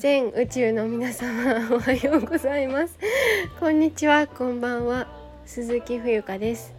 [0.00, 2.98] 全宇宙の皆様おはようございます。
[3.60, 5.06] こんにちはこんばんは。
[5.44, 6.72] 鈴木冬香です。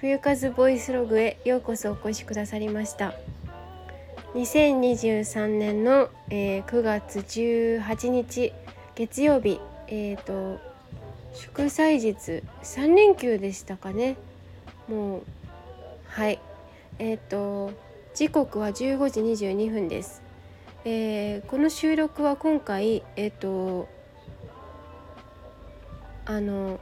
[0.00, 3.12] 冬風ボイスログへようこそお越しくださりました。
[4.32, 8.54] 2023年の、えー、9月18日
[8.94, 10.58] 月曜日えっ、ー、と
[11.34, 14.16] 祝祭日3連休でしたかね。
[14.88, 15.22] もう
[16.06, 16.40] はい。
[16.98, 17.72] えっ、ー、と
[18.14, 20.27] 時刻は15時22分です。
[20.84, 23.88] えー、この収録は今回えっ、ー、と
[26.24, 26.78] あの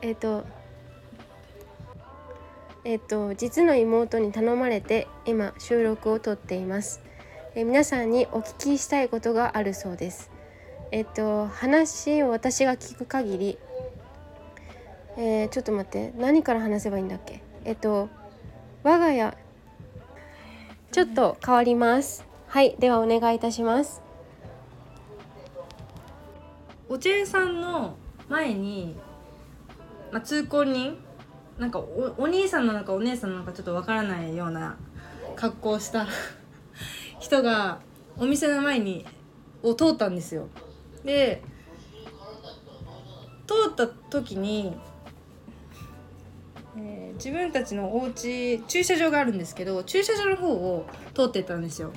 [0.00, 0.44] えっ、ー、と
[2.84, 7.02] えっ、と実の妹に頼まれて今収録を撮っています、
[7.54, 10.30] え皆さんにお聞きしたいことがあるそうです。
[10.90, 13.58] えっと話を私が聞く限り
[15.18, 17.42] えちょっと待って何から話せばいいんだっけ？
[17.64, 18.08] えっと
[18.82, 19.36] 我が家
[20.92, 22.26] ちょっと変わります。
[22.48, 24.02] はいではお願いいたします。
[26.88, 27.96] お茶屋さんの
[28.28, 28.96] 前に、
[30.10, 30.98] まあ、通行人
[31.58, 34.76] なんかおお兄さんなのかお姉さんなのかちょっとわからないような
[35.36, 36.08] 格好をした
[37.20, 37.78] 人が
[38.18, 39.06] お店の前に
[39.62, 40.48] を通ったんですよ。
[41.04, 41.42] で
[43.46, 44.76] 通った時に、
[46.82, 51.92] え、自分たちのお家駐車場があるんですけど駐車場の方を通ってったんですよ。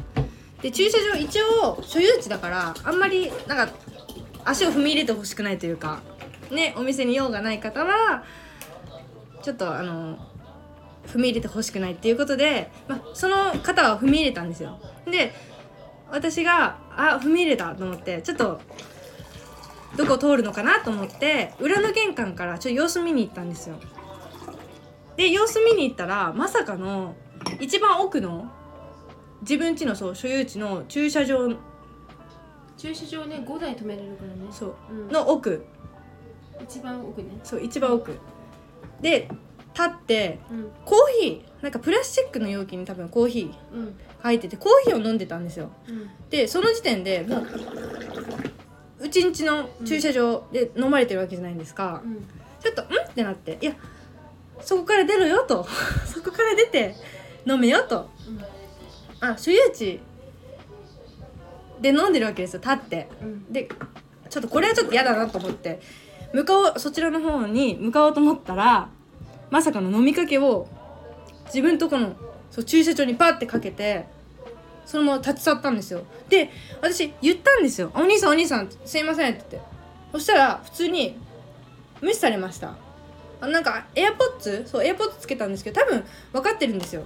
[0.62, 3.74] で駐車場一応所有地だからあんまりなんか
[4.46, 6.02] 足を踏み入れてほしくないというか
[6.52, 8.24] ねお店に用がない方は
[9.42, 10.18] ちょっとあの
[11.08, 14.80] 踏み入れてほしくないっていうことで、まその方は踏み入れたんですよ。
[15.06, 15.34] で
[16.10, 18.62] 私があ踏み入れたと思ってちょっと
[19.98, 23.76] どこを通るのかなと思って裏の玄関からちょっと様子見に行ったんですよ。
[25.16, 27.16] で様子見に行ったらまさかの
[27.60, 28.52] 一番奥の
[29.42, 31.50] 自分家のそう所有地の駐車場
[32.78, 34.36] 駐車場ね5台止めれるからね。
[34.52, 35.66] そう、うん、の奥。
[36.62, 37.30] 一番奥ね。
[37.44, 38.18] そう一番奥。
[39.02, 39.30] で
[39.74, 47.48] 立って、うん、コーヒーなんかプラスチックの容器に多分コーヒー入ってて、コーヒーを飲んでたんですよ、うん、でその時点でもう
[49.00, 52.04] うちんちの駐車場で飲まれてるわけじゃないんですか、
[52.62, 53.74] ちょっと「ん?」ってなって「いや
[54.64, 55.66] そこから出るよ」と
[56.06, 56.96] 「そこから出て
[57.46, 58.10] 飲めよ」と。
[59.20, 60.02] あ所有地
[61.80, 63.70] で飲んでるわけですよ立って、うん、で
[64.30, 65.80] ちょっとこれはちょっと嫌だなと思って。
[66.34, 68.90] 向かおうそちらの方に向かおうと思ったら
[69.52, 70.68] まさかの飲みかけを
[71.46, 72.16] 自分とこの
[72.50, 74.06] そう駐車場にパッてかけて
[74.86, 76.04] そのまま立ち去ったんですよ。
[76.28, 76.50] で
[76.82, 79.74] 私言ったんですよ「お兄さんお兄さんすいません」って言って。
[80.12, 81.18] そしたら普通に
[82.02, 82.70] 無視されました。
[82.70, 82.76] あ
[83.48, 87.04] なんかエアポッツそうエアポッツつけたんですけど多分分かってるんですよ。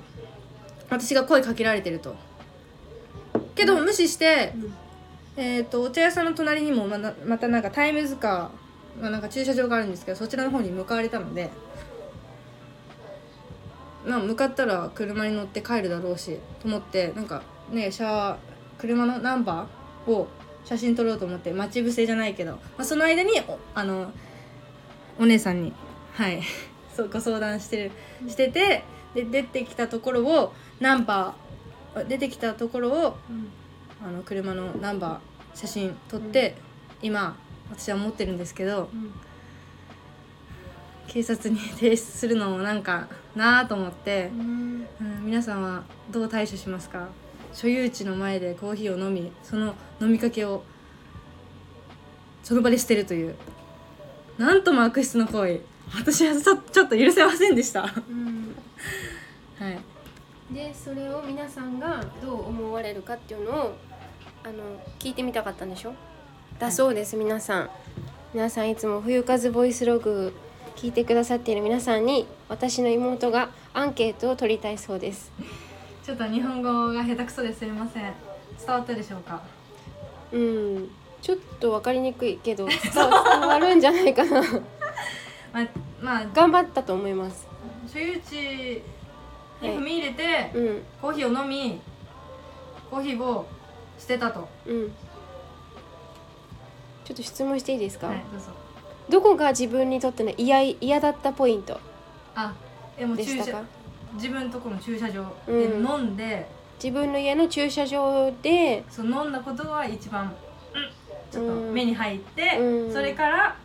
[0.89, 2.15] 私が声かけられてると。
[3.55, 11.49] けど無視して、うん、えっ、ー、とお茶屋さんの隣にもまたまたなんかタイムズカーがなんか駐車場があるんですけどそちらの方に向かわれたので
[14.05, 18.35] まあ向かったら車に乗って帰るだろうしと思ってなんかねシャー
[18.77, 20.27] 車のナンバーを
[20.63, 23.31] 写真撮ろうと思って待ち伏せじゃないけど、まあ、その間に
[23.73, 24.11] あの
[25.19, 25.73] お姉さんに
[26.17, 26.41] はい。
[26.95, 27.91] そうご相談してる。
[28.27, 28.83] してて
[29.13, 33.47] で出てきたところをナンバー出てきたところを、うん、
[34.03, 36.55] あの車のナンバー写真撮って、
[37.01, 37.37] うん、今
[37.69, 39.13] 私は持ってるんですけど、うん、
[41.07, 44.87] 警察に提出するのもなんかなあと思って、うん
[45.23, 47.09] 皆さんはどう対処しますか？
[47.53, 50.63] 所有地の前でコーヒーを飲みその飲みかけを
[52.43, 53.35] その場で捨てるという。
[54.37, 55.61] なんとも悪質な行為
[55.95, 58.55] 私はちょちょっと許せませんでした、うん。
[59.59, 59.79] はい。
[60.53, 63.77] でそれを皆さんがどう思われるかっていうのを
[64.43, 64.63] あの
[64.99, 65.93] 聞いてみたかったんでしょ？
[66.59, 67.69] だそうです、皆さん。
[68.33, 70.33] 皆さんいつも冬風ボイスログ
[70.75, 75.31] 聞いてくださっている皆さんに私の妹がアンケートを取りたいそうです。
[76.05, 77.65] ちょっと日本語が下手くそです。
[77.65, 78.03] みません。
[78.03, 78.13] 伝
[78.67, 79.41] わったでしょうか？
[80.31, 80.89] うん。
[81.21, 84.41] ちょっと分かりにくいけど伝わるんじゃないかな
[85.53, 85.67] まあ、
[86.01, 87.47] まあ、頑張ったと思います。
[87.91, 88.81] 所有地
[89.61, 91.81] に踏み入れて、うん、コーヒーを飲み
[92.91, 93.47] コーヒーを
[93.97, 94.91] 捨てたと、うん、
[97.05, 98.47] ちょっと質問していいですか、はい、どうぞ。
[99.09, 101.79] どこが自分にとっての嫌嫌だったポイント？
[102.35, 102.53] あ
[102.99, 103.63] でも駐車
[104.13, 106.47] 自分とこの駐車場で飲んで、
[106.81, 110.31] 自分の家の駐車場でそう飲んだことが一番、うん、
[111.31, 113.55] ちょっと目に入って、うん、それから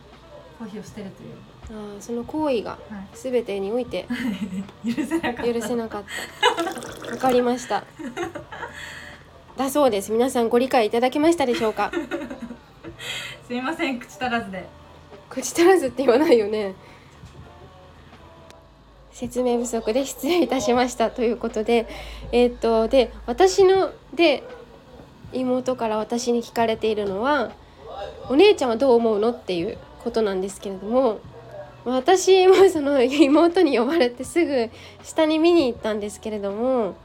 [0.57, 1.29] コーヒーを捨てるという
[1.69, 2.77] あその行為が
[3.13, 4.05] 全てにおいて
[4.85, 5.53] 許せなかった。
[5.53, 6.03] 許せなかっ
[7.05, 7.11] た。
[7.11, 7.83] わかりました。
[9.57, 10.11] だそうです。
[10.11, 11.91] 皆さんご理解いただけましたでしょうか？
[13.47, 13.99] すいません。
[13.99, 14.65] 口足らずで。
[15.29, 16.73] 口足らずって言わないよね。
[19.11, 21.87] 説明不足で失礼いたしましたということで。
[22.31, 24.43] えー、っとで私ので
[25.31, 27.51] 妹から私に聞かれているのは
[28.29, 31.19] 「お姉ちゃんはどう思うの?」っていうことなんですけれども
[31.85, 34.69] 私もその妹に呼ばれてすぐ
[35.03, 36.95] 下に見に行ったんですけれども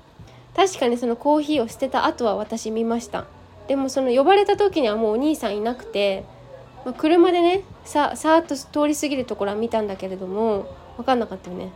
[0.55, 3.27] 確かにそのコーヒーを捨てた後は私見ました。
[3.69, 6.25] でもその呼ばれた時にはもうお兄さんいなくて、
[6.85, 11.71] まあ、車でねささーっと通り過ぎるところは見たんだけれども分かんなかったよね。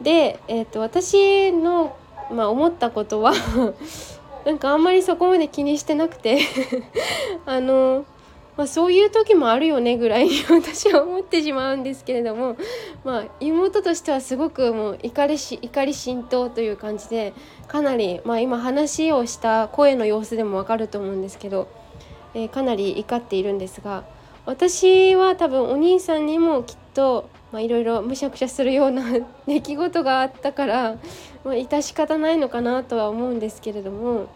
[0.00, 1.96] で、えーと、私の、
[2.30, 3.32] まあ、思ったことは
[4.46, 6.38] なんかあんまりそこまで気にしてなくて
[7.46, 8.04] あの
[8.58, 12.56] まあ、そういう時もあるよねぐらいに 私は思ってしまうんですけれども、
[13.04, 17.34] まあ、妹としてはすごくもう怒りし怒り心頭という感じで
[17.68, 21.68] かなり、まあ、今話をした声の様子でもわかると思うんですけど、
[22.34, 24.02] えー、かなり怒っているんですが
[24.44, 29.04] 私は多分お兄さんにもきっといろいろむしゃくしゃするような
[29.46, 30.96] 出来事があったから、
[31.44, 34.26] まあ、致し方ないのかなとは思うんですけれども。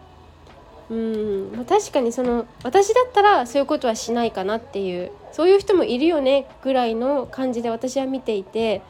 [0.89, 8.81] うん、ま、確かにその私だったらそういうことはしないかなっていうそういう人もいるよねぐらいの感じで私は見ていて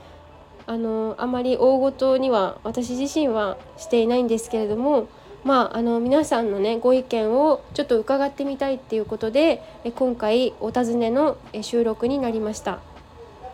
[0.66, 5.07] あのあまり大ごとには私自身はしていないんですけれども
[5.44, 9.62] まああの皆さんのねご意見をちょっと伺ってみたいっていうことで
[9.96, 12.80] 今回お尋ねの収録になりました。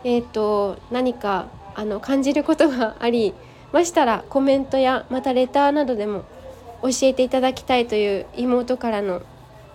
[0.02, 3.34] えー、と何かあの感じることがあり
[3.72, 6.24] ましたらコメントやまたレターなどでも
[6.82, 9.22] 教えていただきたいという妹からの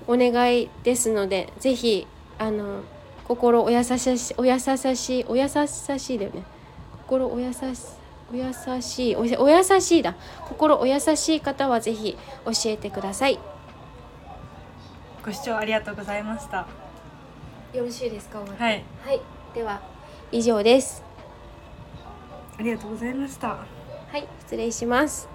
[0.07, 2.07] お願いですので是非
[2.37, 2.81] あの
[3.27, 6.43] 心お優ししお優しいお優しいだよね。
[7.07, 7.57] 心お優し
[8.31, 10.15] お優しいおお優しいだ。
[10.47, 13.39] 心お優しい方は是非教えてください。
[15.23, 16.67] ご視聴ありがとうございました。
[17.73, 18.39] よろしいですか？
[18.39, 19.21] はい、はい、
[19.53, 19.81] では
[20.31, 21.03] 以上です。
[22.57, 23.47] ありがとうございました。
[23.47, 23.65] は
[24.17, 24.27] い。
[24.41, 25.27] 失礼します